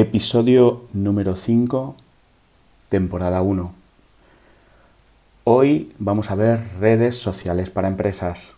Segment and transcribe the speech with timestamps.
[0.00, 1.94] Episodio número 5,
[2.88, 3.70] temporada 1.
[5.44, 8.54] Hoy vamos a ver redes sociales para empresas.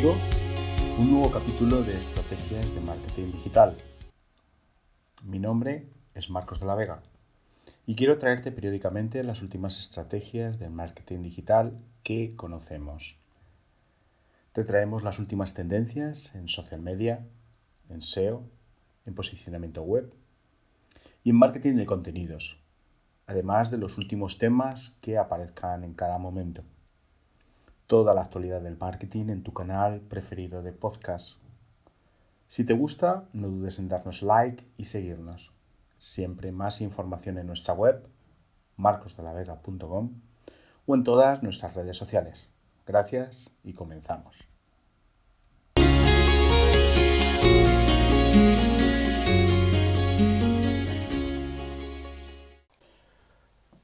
[0.00, 3.76] Un nuevo capítulo de Estrategias de Marketing Digital.
[5.24, 7.02] Mi nombre es Marcos de la Vega
[7.84, 13.16] y quiero traerte periódicamente las últimas estrategias de marketing digital que conocemos.
[14.52, 17.26] Te traemos las últimas tendencias en social media,
[17.88, 18.44] en SEO,
[19.04, 20.14] en posicionamiento web
[21.24, 22.60] y en marketing de contenidos,
[23.26, 26.62] además de los últimos temas que aparezcan en cada momento
[27.88, 31.38] toda la actualidad del marketing en tu canal preferido de podcast.
[32.46, 35.52] Si te gusta, no dudes en darnos like y seguirnos.
[35.96, 38.06] Siempre más información en nuestra web,
[38.76, 40.20] marcosdelavega.com
[40.86, 42.52] o en todas nuestras redes sociales.
[42.86, 44.46] Gracias y comenzamos.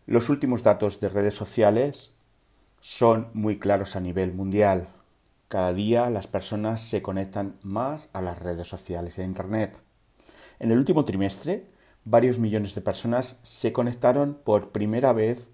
[0.06, 2.13] Los últimos datos de redes sociales
[2.84, 4.88] son muy claros a nivel mundial.
[5.48, 9.80] Cada día las personas se conectan más a las redes sociales e a Internet.
[10.58, 11.64] En el último trimestre,
[12.04, 15.48] varios millones de personas se conectaron por primera vez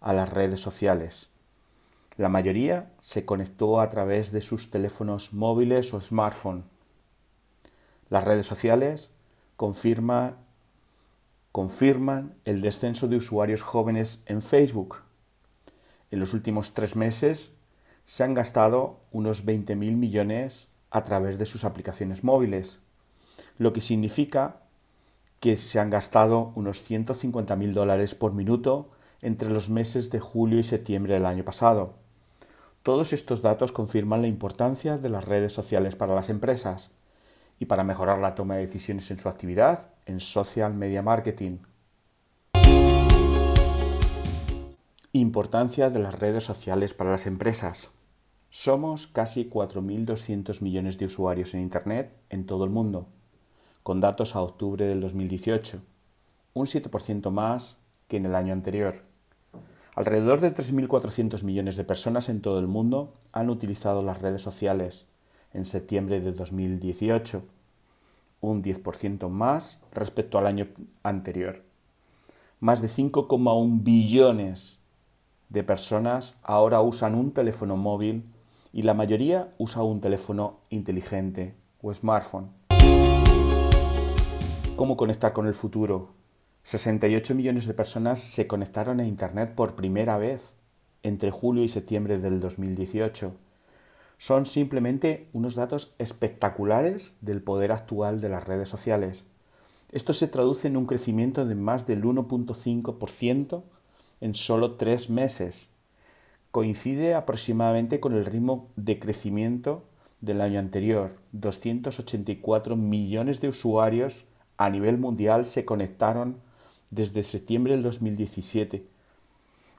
[0.00, 1.28] a las redes sociales.
[2.18, 6.66] La mayoría se conectó a través de sus teléfonos móviles o smartphone.
[8.10, 9.10] Las redes sociales
[9.56, 10.36] confirman
[12.44, 15.05] el descenso de usuarios jóvenes en Facebook
[16.10, 17.52] en los últimos tres meses
[18.04, 22.80] se han gastado unos 20.000 millones a través de sus aplicaciones móviles,
[23.58, 24.60] lo que significa
[25.40, 28.90] que se han gastado unos 150.000 dólares por minuto
[29.22, 31.94] entre los meses de julio y septiembre del año pasado.
[32.82, 36.90] Todos estos datos confirman la importancia de las redes sociales para las empresas
[37.58, 41.58] y para mejorar la toma de decisiones en su actividad en social media marketing.
[45.18, 47.88] Importancia de las redes sociales para las empresas.
[48.50, 53.06] Somos casi 4.200 millones de usuarios en Internet en todo el mundo,
[53.82, 55.80] con datos a octubre del 2018,
[56.52, 57.78] un 7% más
[58.08, 59.04] que en el año anterior.
[59.94, 65.06] Alrededor de 3.400 millones de personas en todo el mundo han utilizado las redes sociales
[65.54, 67.42] en septiembre de 2018,
[68.42, 70.68] un 10% más respecto al año
[71.02, 71.62] anterior.
[72.60, 74.76] Más de 5,1 billones
[75.48, 78.24] de personas ahora usan un teléfono móvil
[78.72, 82.50] y la mayoría usa un teléfono inteligente o smartphone.
[84.76, 86.10] ¿Cómo conectar con el futuro?
[86.64, 90.52] 68 millones de personas se conectaron a Internet por primera vez
[91.02, 93.32] entre julio y septiembre del 2018.
[94.18, 99.24] Son simplemente unos datos espectaculares del poder actual de las redes sociales.
[99.92, 103.62] Esto se traduce en un crecimiento de más del 1.5%
[104.20, 105.68] en solo tres meses.
[106.50, 109.84] Coincide aproximadamente con el ritmo de crecimiento
[110.20, 111.16] del año anterior.
[111.32, 114.24] 284 millones de usuarios
[114.56, 116.38] a nivel mundial se conectaron
[116.90, 118.86] desde septiembre del 2017,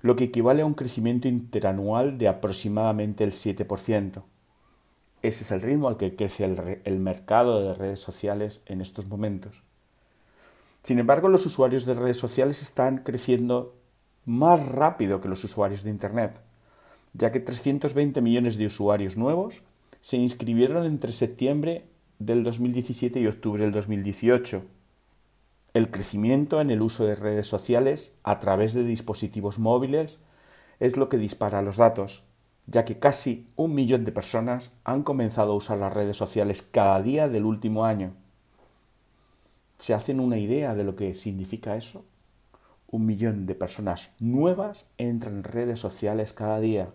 [0.01, 4.23] lo que equivale a un crecimiento interanual de aproximadamente el 7%.
[5.23, 9.07] Ese es el ritmo al que crece el, el, mercado de redes sociales en estos
[9.07, 9.63] momentos.
[10.83, 13.76] Sin embargo, los usuarios de redes sociales están creciendo
[14.27, 16.41] más rápido que los usuarios de Internet,
[17.13, 19.63] ya que 320 millones de usuarios nuevos
[20.01, 21.85] se inscribieron entre septiembre
[22.19, 24.63] del 2017 y octubre del 2018.
[25.73, 30.19] El crecimiento en el uso de redes sociales a través de dispositivos móviles
[30.81, 32.23] es lo que dispara los datos,
[32.65, 37.01] ya que casi un millón de personas han comenzado a usar las redes sociales cada
[37.01, 38.13] día del último año.
[39.77, 42.03] ¿Se hacen una idea de lo que significa eso?
[42.89, 46.89] Un millón de personas nuevas entran en redes sociales cada día.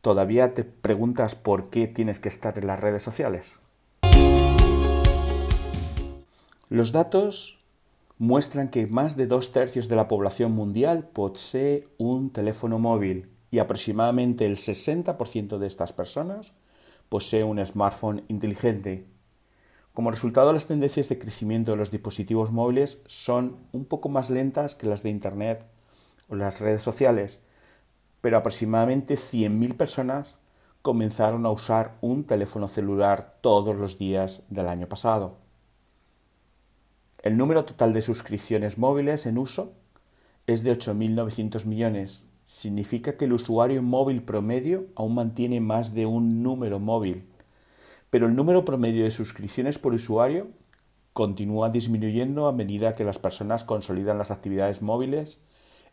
[0.00, 3.54] ¿Todavía te preguntas por qué tienes que estar en las redes sociales?
[6.68, 7.58] Los datos
[8.18, 13.58] muestran que más de dos tercios de la población mundial posee un teléfono móvil y
[13.58, 16.54] aproximadamente el 60% de estas personas
[17.08, 19.06] posee un smartphone inteligente.
[19.94, 24.74] Como resultado, las tendencias de crecimiento de los dispositivos móviles son un poco más lentas
[24.74, 25.66] que las de Internet
[26.28, 27.40] o las redes sociales,
[28.20, 30.38] pero aproximadamente 100.000 personas
[30.82, 35.36] comenzaron a usar un teléfono celular todos los días del año pasado.
[37.22, 39.74] El número total de suscripciones móviles en uso
[40.46, 42.24] es de 8.900 millones.
[42.46, 47.29] Significa que el usuario móvil promedio aún mantiene más de un número móvil,
[48.10, 50.48] pero el número promedio de suscripciones por usuario
[51.12, 55.40] continúa disminuyendo a medida que las personas consolidan las actividades móviles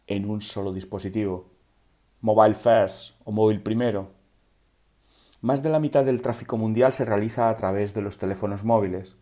[0.08, 1.52] en un solo dispositivo.
[2.22, 4.10] Mobile first o móvil primero.
[5.42, 9.16] Más de la mitad del tráfico mundial se realiza a través de los teléfonos móviles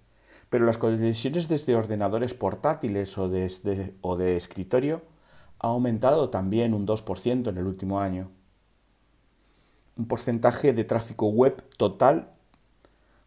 [0.50, 3.30] pero las conexiones desde ordenadores portátiles o,
[4.02, 5.02] o de escritorio
[5.60, 8.30] ha aumentado también un 2% en el último año.
[9.98, 12.35] Un porcentaje de tráfico web total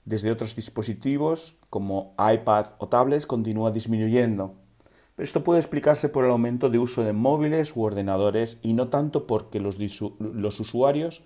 [0.08, 4.54] desde otros dispositivos como iPad o tablets continúa disminuyendo.
[5.14, 8.88] Pero esto puede explicarse por el aumento de uso de móviles u ordenadores y no
[8.88, 11.22] tanto porque los, usuarios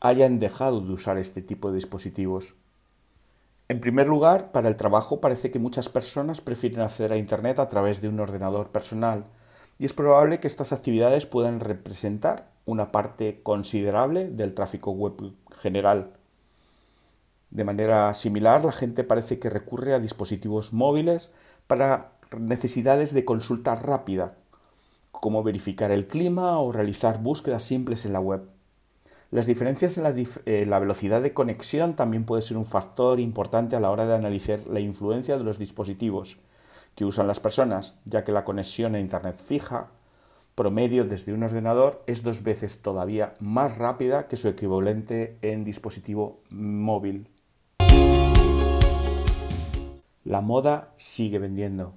[0.00, 2.54] hayan dejado de usar este tipo de dispositivos.
[3.68, 7.68] En primer lugar, para el trabajo parece que muchas personas prefieren acceder a Internet a
[7.68, 9.24] través de un ordenador personal
[9.78, 16.10] y es probable que estas actividades puedan representar una parte considerable del tráfico web general.
[17.50, 21.30] De manera similar, la gente parece que recurre a dispositivos móviles
[21.66, 24.34] para necesidades de consulta rápida,
[25.10, 28.42] como verificar el clima o realizar búsquedas simples en la web.
[29.30, 33.90] Las diferencias en la, velocidad de conexión también puede ser un factor importante a la
[33.90, 36.38] hora de analizar la influencia de los dispositivos
[36.94, 39.88] que usan las personas, ya que la conexión a Internet fija
[40.54, 46.40] promedio desde un ordenador es dos veces todavía más rápida que su equivalente en dispositivo
[46.48, 47.28] móvil.
[50.26, 51.94] La moda sigue vendiendo.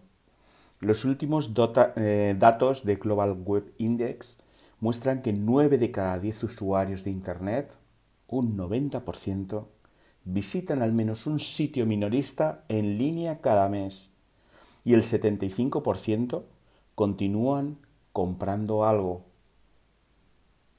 [0.80, 1.52] Los últimos
[1.96, 4.38] eh, datos de Global Web Index
[4.80, 7.76] muestran que 9 de cada 10 usuarios de Internet,
[8.28, 9.66] un 90%,
[10.26, 14.12] visitan al menos un sitio minorista en línea cada mes
[14.86, 16.44] y el 75%
[16.94, 17.80] continúan
[18.14, 19.26] comprando algo.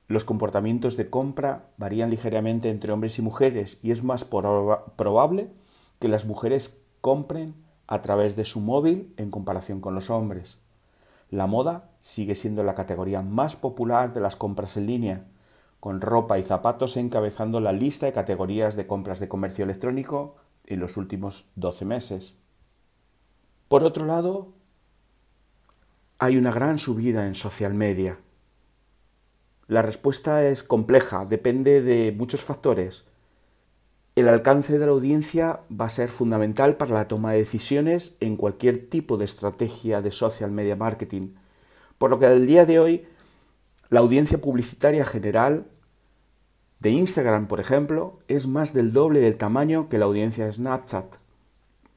[0.06, 5.50] Los comportamientos de compra varían ligeramente entre hombres y mujeres y es más probable
[5.99, 7.55] que las mujeres compren
[7.87, 10.58] a través de su móvil en comparación con los hombres.
[11.31, 15.26] La moda sigue siendo la categoría más popular de las compras en línea,
[15.81, 20.37] con ropa y zapatos encabezando la lista de categorías de compras de comercio electrónico
[20.67, 22.37] en los últimos 12 meses.
[23.69, 24.52] Por otro lado,
[26.19, 28.19] hay una gran subida en social media.
[29.69, 33.05] La respuesta es compleja, depende de muchos factores.
[34.16, 38.36] El alcance de la audiencia va a ser fundamental para la toma de decisiones en
[38.36, 41.30] cualquier tipo de estrategia de social media marketing
[42.00, 43.04] por lo que al día de hoy
[43.90, 45.66] la audiencia publicitaria general
[46.78, 51.04] de Instagram, por ejemplo, es más del doble del tamaño que la audiencia de Snapchat.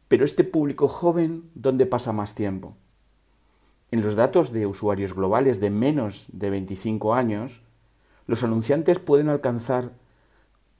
[0.09, 2.75] Pero este público joven, ¿dónde pasa más tiempo?
[3.91, 7.61] En los datos de usuarios globales de menos de 25 años,
[8.27, 9.93] los anunciantes pueden alcanzar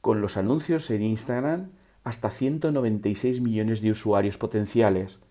[0.03, 1.71] con los anuncios en Instagram
[2.03, 5.21] hasta 196 millones de usuarios potenciales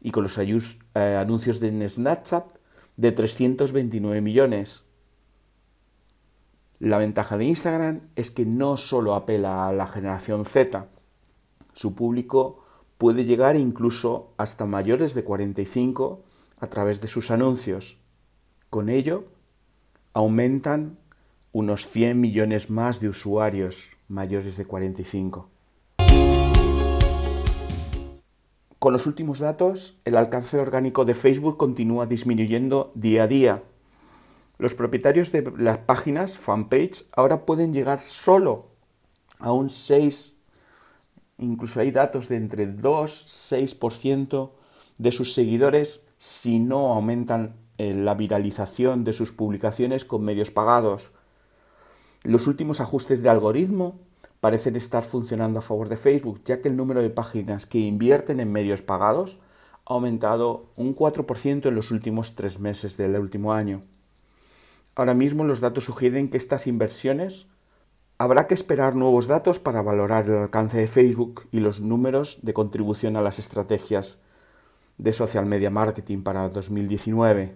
[0.00, 2.46] y con los eh, anuncios de Snapchat
[2.96, 4.84] de 329 millones.
[6.78, 10.88] La ventaja de Instagram es que no solo apela a la generación Z,
[11.74, 12.64] su público
[12.96, 16.24] puede llegar incluso hasta mayores de 45
[16.58, 17.98] a través de sus anuncios.
[18.70, 19.26] Con ello,
[20.14, 20.96] aumentan
[21.52, 25.48] unos 100 millones más de usuarios mayores de 45.
[28.78, 33.62] Con los últimos datos, el alcance orgánico de Facebook continúa disminuyendo día a día.
[34.58, 38.66] Los propietarios de las páginas, fanpage, ahora pueden llegar solo
[39.38, 40.36] a un 6,
[41.38, 44.50] incluso hay datos de entre 2-6%
[44.98, 51.10] de sus seguidores si no aumentan eh, la viralización de sus publicaciones con medios pagados.
[52.26, 54.00] Los últimos ajustes de algoritmo
[54.40, 58.40] parecen estar funcionando a favor de Facebook, ya que el número de páginas que invierten
[58.40, 59.38] en medios pagados
[59.84, 63.80] ha aumentado un 4% en los últimos tres meses del último año.
[64.96, 67.46] Ahora mismo los datos sugieren que estas inversiones
[68.18, 72.54] habrá que esperar nuevos datos para valorar el alcance de Facebook y los números de
[72.54, 74.18] contribución a las estrategias
[74.98, 77.54] de social media marketing para 2019.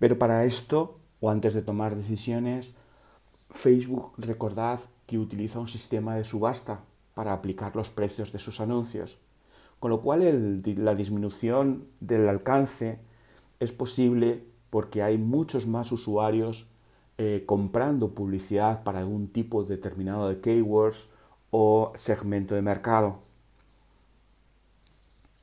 [0.00, 2.74] Pero para esto, o antes de tomar decisiones,
[3.50, 6.80] Facebook, recordad, que utiliza un sistema de subasta
[7.14, 9.18] para aplicar los precios de sus anuncios,
[9.78, 12.98] con lo cual la disminución del alcance
[13.60, 16.66] es posible porque hay muchos más usuarios
[17.18, 21.08] eh, comprando publicidad para algún tipo determinado de keywords
[21.50, 23.16] o segmento de mercado.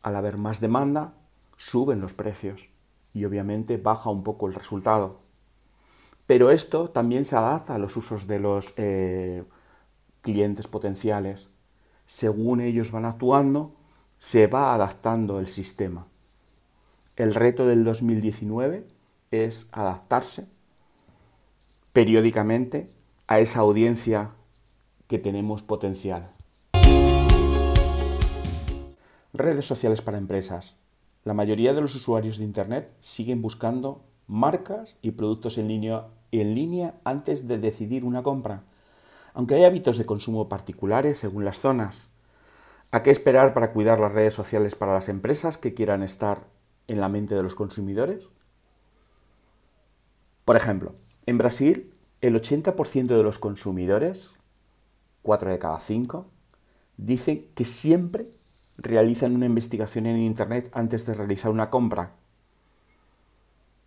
[0.03, 1.15] Al haber más demanda,
[1.57, 2.69] suben los precios
[3.13, 5.22] y obviamente baja un poco el resultado.
[6.25, 9.43] Pero esto también se adapta a los usos de los eh,
[10.21, 11.49] clientes potenciales.
[12.05, 13.75] Según ellos van actuando,
[14.17, 16.07] se va adaptando el sistema.
[17.15, 18.87] El reto del 2019
[19.31, 20.47] es adaptarse
[21.91, 22.87] periódicamente
[23.27, 24.31] a esa audiencia
[25.07, 26.31] que tenemos potencial.
[29.33, 30.75] Redes sociales para empresas.
[31.23, 37.47] La mayoría de los usuarios de Internet siguen buscando marcas y productos en línea, antes
[37.47, 38.63] de decidir una compra,
[39.33, 42.07] aunque hay hábitos de consumo particulares según las zonas.
[42.91, 46.43] ¿A qué esperar para cuidar las redes sociales para las empresas que quieran estar
[46.87, 48.27] en la mente de los consumidores?
[50.45, 50.93] Por ejemplo,
[51.25, 54.31] en Brasil, el 80% de los consumidores,
[55.23, 56.27] 4 de cada 5,
[56.97, 58.27] dicen que siempre
[58.77, 62.13] realizan una investigación en Internet antes de realizar una compra.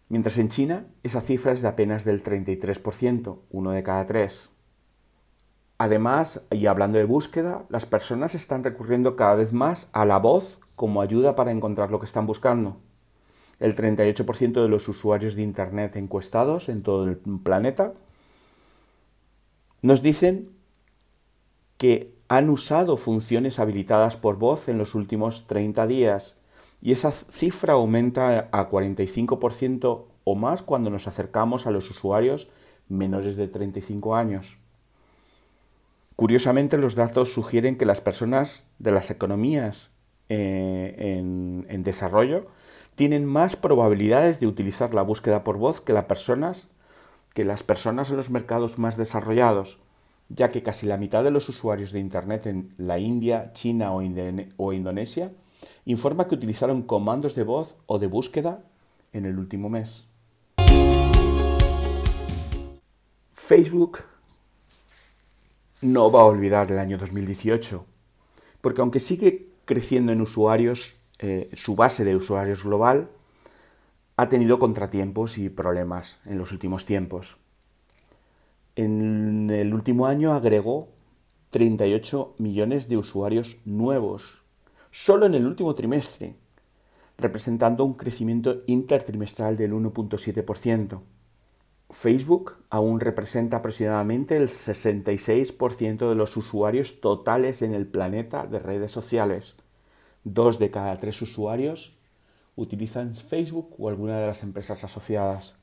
[0.08, 4.50] Mientras en China esa cifra es de apenas del 33%, uno de cada tres.
[5.78, 10.60] Además, y hablando de búsqueda, las personas están recurriendo cada vez más a la voz
[10.75, 12.78] como ayuda para encontrar lo que están buscando.
[13.58, 17.94] El 38% de los usuarios de Internet encuestados en todo el planeta
[19.82, 20.50] nos dicen
[21.78, 26.36] que han usado funciones habilitadas por voz en los últimos 30 días
[26.80, 32.49] y esa cifra aumenta a 45% o más cuando nos acercamos a los usuarios
[32.88, 34.59] menores de 35 años.
[36.16, 39.90] Curiosamente, los datos sugieren que las personas de las economías
[40.28, 42.47] eh, en, desarrollo
[42.95, 46.68] tienen más probabilidades de utilizar la búsqueda por voz que, personas,
[47.35, 49.78] que las personas en los mercados más desarrollados
[50.28, 54.73] ya que casi la mitad de los usuarios de Internet en la India, China o,
[54.73, 55.33] Indonesia
[55.84, 58.64] informa que utilizaron comandos de voz o de búsqueda
[59.12, 60.06] en el último mes.
[63.30, 64.00] Facebook
[65.80, 67.84] no va a olvidar el año 2018,
[68.60, 73.08] porque aunque sigue creciendo en usuarios, eh, su base de usuarios global
[74.16, 77.36] ha tenido contratiempos y problemas en los últimos tiempos.
[78.75, 80.88] En el último año agregó
[81.50, 84.42] 38 millones de usuarios nuevos,
[84.98, 86.36] solo en el último trimestre,
[87.18, 91.02] representando un crecimiento intertrimestral del 1.7%.
[91.90, 98.90] Facebook aún representa aproximadamente el 66% de los usuarios totales en el planeta de redes
[98.90, 99.56] sociales.
[100.24, 101.94] Dos de cada tres usuarios
[102.56, 105.58] utilizan Facebook o alguna de las empresas asociadas.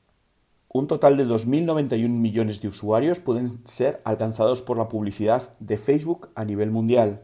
[0.71, 6.29] Un total de 2.091 millones de usuarios pueden ser alcanzados por la publicidad de Facebook
[6.35, 7.23] a nivel mundial.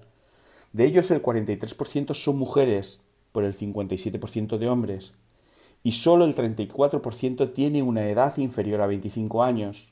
[0.74, 3.00] De ellos el 43% son mujeres,
[3.32, 5.14] por el 57% de hombres,
[5.84, 9.92] y solo el 34% tiene una edad inferior a 25 años.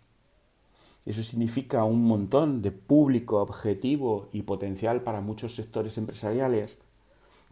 [1.05, 6.77] Eso significa un montón de público objetivo y potencial para muchos sectores empresariales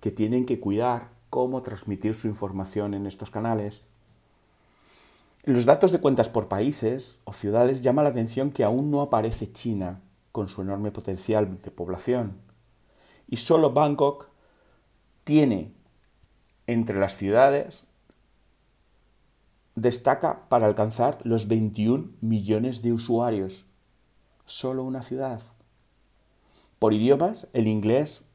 [0.02, 3.82] que tienen que cuidar cómo transmitir su información en estos canales.
[5.44, 9.52] Los datos de cuentas por países o ciudades llama la atención que aún no aparece
[9.52, 10.02] China
[10.32, 12.45] con su enorme potencial de población.
[13.28, 14.30] Y solo Bangkok
[15.24, 15.72] tiene
[16.68, 17.84] entre las ciudades,
[19.76, 23.66] destaca para alcanzar los 21 millones de usuarios.
[24.46, 25.42] Solo una ciudad.
[26.80, 28.26] Por idiomas, el inglés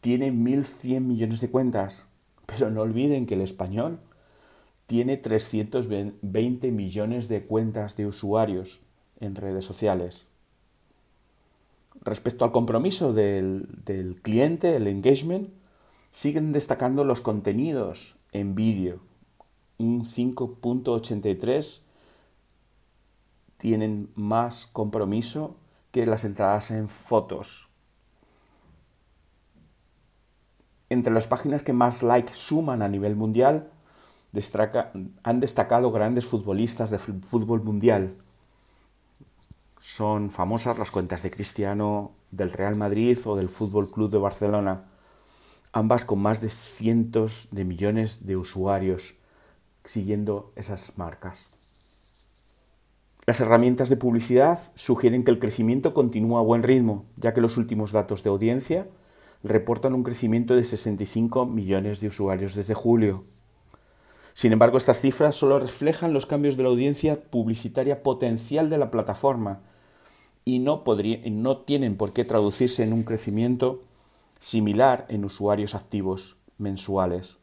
[0.00, 2.04] tiene 1.100 millones de cuentas,
[2.46, 4.00] pero no olviden que el español
[4.86, 8.80] tiene 320 millones de cuentas de usuarios
[9.20, 10.26] en redes sociales.
[12.04, 15.50] Respecto al compromiso del, cliente, el engagement,
[16.10, 19.00] siguen destacando los contenidos en vídeo.
[19.78, 21.80] Un 5.83
[23.56, 25.56] tienen más compromiso
[25.92, 27.68] que las entradas en fotos.
[30.90, 33.70] Entre las páginas que más likes suman a nivel mundial
[35.22, 38.16] han destacado grandes futbolistas de fútbol mundial.
[39.94, 44.84] Son famosas las cuentas de Cristiano, del Real Madrid o del Fútbol Club de Barcelona,
[45.70, 49.16] ambas con más de cientos de millones de usuarios
[49.84, 51.50] siguiendo esas marcas.
[53.26, 57.58] Las herramientas de publicidad sugieren que el crecimiento continúa a buen ritmo, ya que los
[57.58, 58.88] últimos datos de audiencia
[59.42, 63.24] reportan un crecimiento de 65 millones de usuarios desde julio,
[64.32, 68.90] Sin embargo, estas cifras solo reflejan los cambios de la audiencia publicitaria potencial de la
[68.90, 69.60] plataforma
[70.44, 70.82] y no,
[71.30, 73.82] no tienen por qué traducirse en un crecimiento
[74.38, 77.38] similar en usuarios activos mensuales.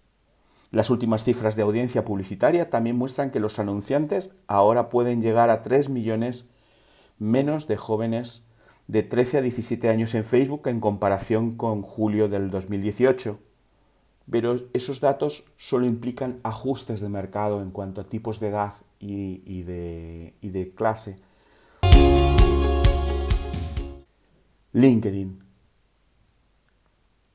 [0.71, 5.63] Las últimas cifras de audiencia publicitaria también muestran que los anunciantes ahora pueden llegar a
[5.63, 6.45] 3 millones
[7.17, 8.43] menos de jóvenes
[8.87, 13.39] de 13 a 17 años en Facebook en comparación con julio del 2018.
[14.29, 19.63] Pero esos datos solo implican ajustes de mercado en cuanto a tipos de edad y,
[19.63, 21.17] de, y de clase.
[24.73, 25.43] LinkedIn.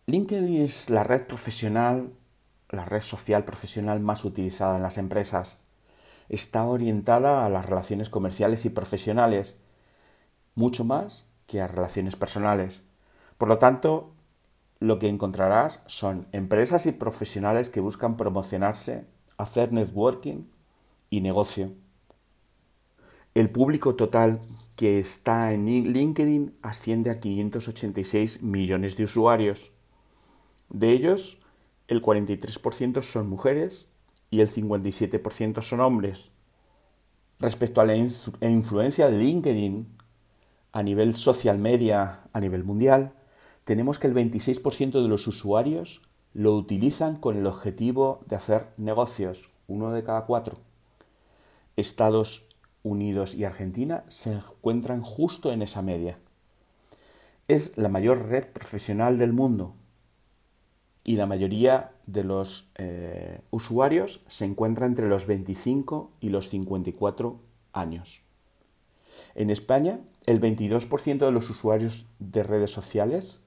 [0.06, 2.12] LinkedIn es la red profesional
[2.74, 5.58] la red social profesional más utilizada en las empresas.
[6.28, 9.58] Está orientada a las relaciones comerciales y profesionales,
[10.54, 12.82] mucho más que a relaciones personales.
[13.38, 14.12] Por lo tanto,
[14.80, 20.44] lo que encontrarás son empresas y profesionales que buscan promocionarse, hacer networking
[21.10, 21.72] y negocio.
[23.34, 24.40] El público total
[24.76, 29.72] que está en LinkedIn asciende a 586 millones de usuarios.
[30.68, 31.38] De ellos,
[31.88, 33.88] el 43% son mujeres
[34.30, 36.30] y el 57% son hombres.
[37.38, 39.86] Respecto a la influencia de LinkedIn
[40.72, 43.12] a nivel social media, a nivel mundial,
[43.64, 46.02] tenemos que el 26% de los usuarios
[46.32, 50.58] lo utilizan con el objetivo de hacer negocios, uno de cada cuatro.
[51.76, 52.48] Estados
[52.84, 56.18] Unidos y Argentina se encuentran justo en esa media.
[57.48, 59.74] Es la mayor red profesional del mundo,
[61.04, 67.38] y la mayoría de los eh, usuarios se encuentra entre los 25 y los 54
[67.74, 68.22] años.
[69.34, 73.38] En España, el 22% de los usuarios de redes sociales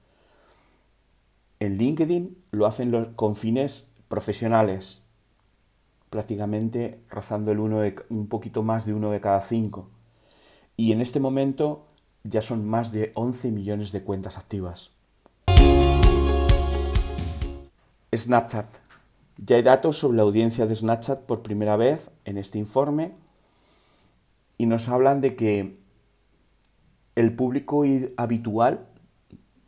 [1.58, 5.02] en LinkedIn lo hacen con fines profesionales,
[6.10, 9.88] prácticamente rozando el uno de, un poquito más de uno de cada cinco.
[10.76, 11.86] Y en este momento
[12.24, 14.92] ya son más de 11 millones de cuentas activas.
[18.14, 18.66] Snapchat.
[19.38, 23.12] Ya hay datos sobre la audiencia de Snapchat por primera vez en este informe
[24.56, 25.78] y nos hablan de que
[27.14, 27.84] el público
[28.16, 28.86] habitual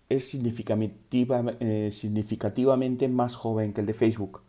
[0.08, 4.42] es eh, significativamente más joven que el de Facebook,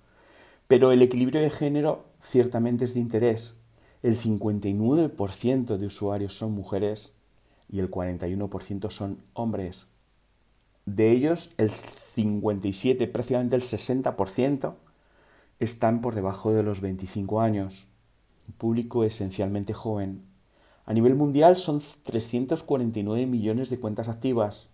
[0.72, 3.58] pero el equilibrio de género ciertamente es de interés.
[4.04, 7.12] El 59% de usuarios son mujeres
[7.68, 9.88] y el 41% son hombres.
[10.86, 14.76] De ellos, el 57, prácticamente el 60%,
[15.60, 17.88] están por debajo de los 25 años.
[18.48, 20.24] Un público esencialmente joven.
[20.86, 24.70] A nivel mundial son 349 millones de cuentas activas.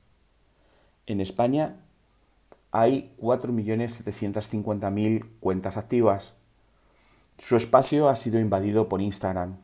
[1.07, 1.86] En España
[2.71, 6.33] hay 4.750.000 cuentas activas.
[7.37, 9.57] Su espacio ha sido invadido por Instagram.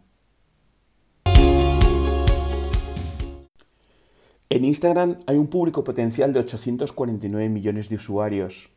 [4.50, 8.70] En Instagram hay un público potencial de 849 millones de usuarios,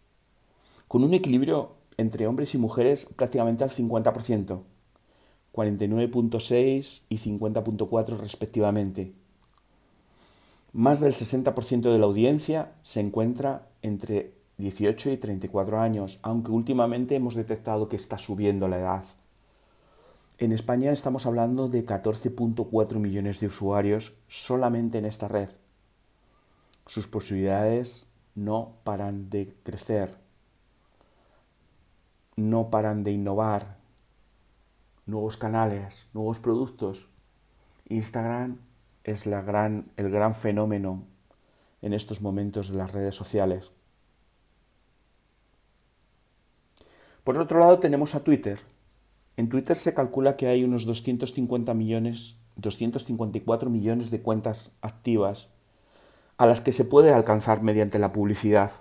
[0.88, 4.62] con un equilibrio entre hombres y mujeres prácticamente al 50%,
[5.52, 9.12] 49.6 y 50.4 respectivamente.
[10.76, 17.16] Más del 60% de la audiencia se encuentra entre 18 y 34 años, aunque últimamente
[17.16, 19.04] hemos detectado que está subiendo la edad.
[20.36, 25.48] En España estamos hablando de 14.4 millones de usuarios solamente en esta red
[26.86, 30.16] sus posibilidades no paran de crecer,
[32.36, 33.78] no paran de innovar,
[35.04, 37.08] nuevos canales, nuevos productos.
[37.88, 38.58] Instagram
[39.07, 41.05] es la gran, el gran fenómeno
[41.81, 43.71] en estos momentos de las redes sociales.
[47.23, 48.59] Por otro lado tenemos a Twitter.
[49.37, 55.51] En Twitter se calcula que hay unos 250 millones, 254 millones de cuentas activas
[56.37, 58.73] a las que se puede alcanzar mediante la publicidad.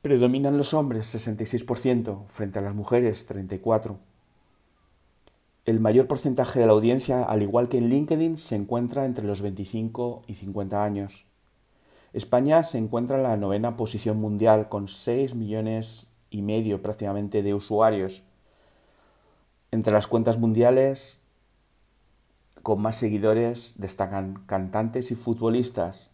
[0.00, 3.98] Predominan los hombres 66% frente a las mujeres 34%.
[5.64, 9.42] El mayor porcentaje de la audiencia, al igual que en LinkedIn, se encuentra entre los
[9.42, 11.24] 25 y 50 años.
[12.12, 17.54] España se encuentra en la novena posición mundial con 6 millones y medio prácticamente de
[17.54, 18.24] usuarios.
[19.70, 21.20] Entre las cuentas mundiales
[22.64, 26.10] con más seguidores destacan cantantes y futbolistas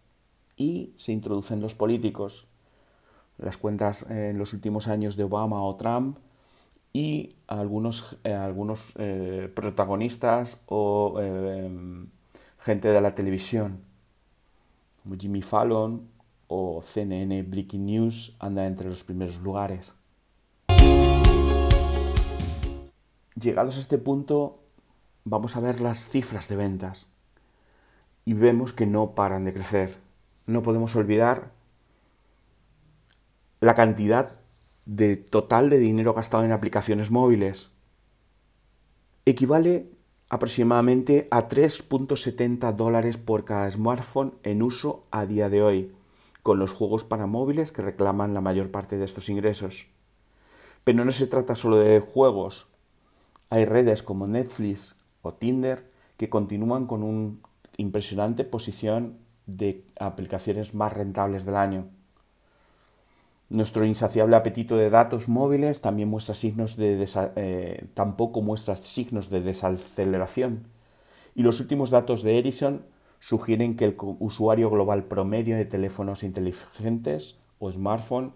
[0.58, 2.48] y se introducen los políticos.
[3.38, 6.18] Las cuentas en los últimos años de Obama o Trump
[6.92, 11.70] y algunos, eh, algunos eh, protagonistas o eh,
[12.60, 13.80] gente de la televisión,
[15.02, 16.08] como Jimmy Fallon
[16.48, 19.94] o CNN Breaking News, anda entre los primeros lugares.
[23.40, 24.60] llegados a este punto,
[25.24, 27.06] vamos a ver las cifras de ventas
[28.24, 29.96] y vemos que no paran de crecer.
[30.46, 31.50] No podemos olvidar
[33.60, 34.40] la cantidad
[34.88, 37.68] de total de dinero gastado en aplicaciones móviles.
[39.26, 39.90] Equivale
[40.30, 45.92] aproximadamente a 3.70 dólares por cada smartphone en uso a día de hoy,
[46.42, 49.88] con los juegos para móviles que reclaman la mayor parte de estos ingresos.
[50.84, 52.66] Pero no se trata solo de juegos.
[53.50, 57.34] Hay redes como Netflix o Tinder que continúan con una
[57.76, 61.90] impresionante posición de aplicaciones más rentables del año.
[63.50, 69.40] Nuestro insaciable apetito de datos móviles también muestra signos de eh, tampoco muestra signos de
[69.40, 70.66] desaceleración.
[71.34, 72.84] Y los últimos datos de Ericsson
[73.20, 78.34] sugieren que el usuario global promedio de teléfonos inteligentes o smartphone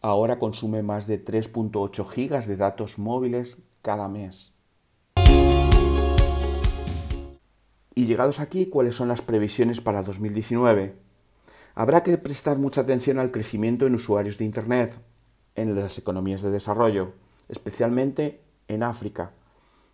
[0.00, 4.54] ahora consume más de 3.8 gigas de datos móviles cada mes.
[7.96, 11.03] Y llegados aquí, ¿cuáles son las previsiones para 2019?
[11.74, 14.94] Habrá que prestar mucha atención al crecimiento en usuarios de Internet
[15.56, 17.12] en las economías de desarrollo,
[17.48, 19.32] especialmente en África,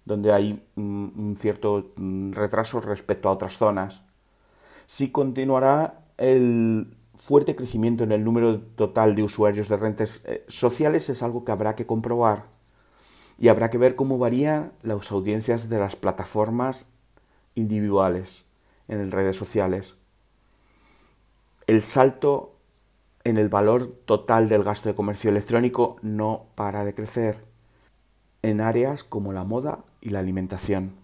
[0.04, 4.02] donde hay un cierto mm, retraso respecto a otras zonas.
[4.86, 11.08] Si continuará el fuerte crecimiento en el número total de usuarios de rentas eh, sociales
[11.10, 12.46] es algo que habrá que comprobar
[13.38, 16.86] y habrá que ver cómo varían las audiencias de las plataformas
[17.54, 18.44] individuales
[18.88, 19.96] en redes sociales.
[21.70, 22.56] El salto
[23.22, 27.44] en el valor total del gasto de comercio electrónico no para de crecer
[28.42, 30.96] en áreas como la moda y la alimentación.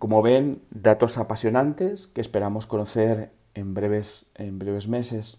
[0.00, 5.38] Como ven, datos apasionantes que esperamos conocer en breves, en breves meses.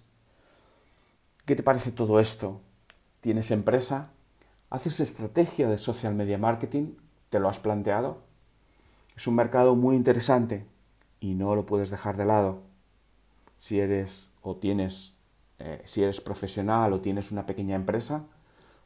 [1.43, 2.61] ¿Qué te parece todo esto?
[3.19, 4.11] ¿Tienes empresa?
[4.69, 6.93] ¿Haces estrategia de social media marketing?
[7.29, 8.21] ¿Te lo has planteado?
[9.17, 10.65] Es un mercado muy interesante
[11.19, 12.68] y no lo puedes dejar de lado.
[13.59, 15.15] Si eres o tienes,
[15.59, 18.23] eh, si eres profesional o tienes una pequeña empresa,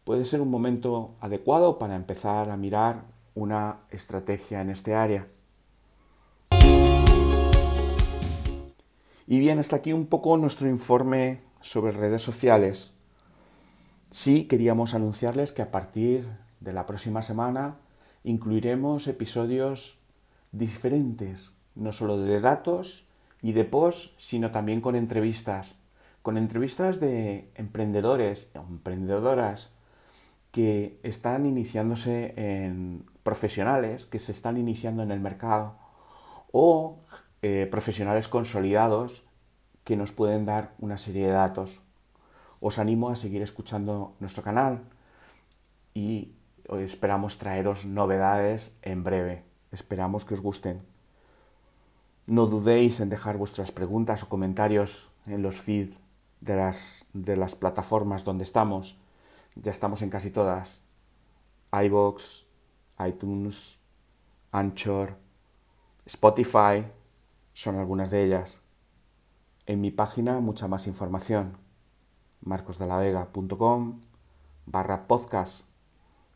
[0.03, 3.03] puede ser un momento adecuado para empezar a mirar
[3.35, 5.27] una estrategia en este área.
[9.27, 12.93] Y bien, hasta aquí un poco nuestro informe sobre redes sociales.
[14.09, 16.27] Sí, queríamos anunciarles que a partir
[16.61, 17.77] de la próxima semana
[18.23, 19.99] incluiremos episodios
[20.51, 23.05] diferentes, no solo de datos
[23.43, 25.75] y de post, sino también con entrevistas,
[26.23, 29.73] con entrevistas de emprendedores o emprendedoras
[30.51, 35.75] que están iniciándose en profesionales, que se están iniciando en el mercado,
[36.53, 36.99] o
[37.41, 39.23] eh, profesionales consolidados
[39.83, 41.81] que nos pueden dar una serie de datos.
[42.61, 44.83] Os animo a seguir escuchando nuestro canal
[45.93, 46.31] y
[46.79, 49.43] esperamos traeros novedades en breve.
[49.71, 50.92] Esperamos que os gusten.
[52.25, 55.97] No dudéis en dejar vuestras preguntas o comentarios en los feeds
[56.39, 58.97] de las, de las plataformas donde estamos.
[59.55, 60.79] Ya estamos en casi todas.
[61.71, 62.45] iBox,
[63.05, 63.77] iTunes,
[64.51, 65.17] Anchor,
[66.05, 66.85] Spotify,
[67.53, 68.61] son algunas de ellas.
[69.65, 71.57] En mi página mucha más información.
[72.41, 74.01] marcosdelavega.com
[74.65, 75.65] barra podcast.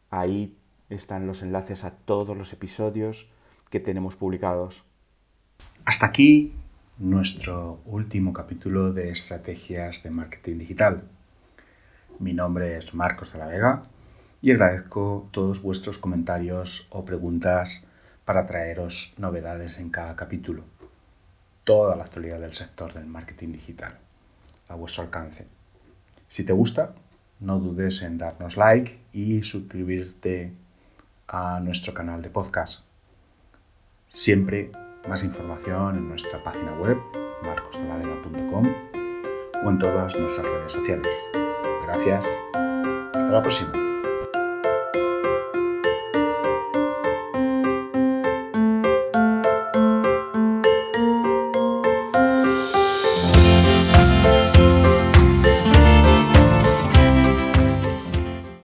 [0.10, 0.58] Ahí
[0.90, 3.30] están los enlaces a todos los episodios
[3.70, 4.87] que tenemos publicados.
[5.88, 6.52] Hasta aquí
[6.98, 11.04] nuestro último capítulo de estrategias de marketing digital.
[12.20, 13.84] Mi nombre es Marcos de la Vega
[14.42, 17.88] y agradezco todos vuestros comentarios o preguntas
[18.26, 20.66] para traeros novedades en cada capítulo.
[21.64, 23.98] Toda la actualidad del sector del marketing digital
[24.68, 25.48] a vuestro alcance.
[26.28, 26.96] Si te gusta,
[27.40, 30.52] no dudes en darnos like y suscribirte
[31.30, 32.82] a nuestro canal de podcast.
[34.10, 34.70] Siempre
[35.08, 36.98] más información en nuestra página web
[37.44, 38.68] marcosdelavega.com
[39.66, 41.14] o en todas nuestras redes sociales.
[41.86, 42.28] Gracias.
[43.14, 43.87] Hasta la próxima.